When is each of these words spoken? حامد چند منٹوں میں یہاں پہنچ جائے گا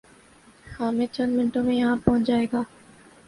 حامد 0.77 1.13
چند 1.13 1.35
منٹوں 1.37 1.63
میں 1.63 1.75
یہاں 1.75 1.95
پہنچ 2.05 2.27
جائے 2.27 2.45
گا 2.53 2.61